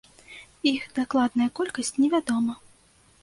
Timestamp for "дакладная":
0.99-1.49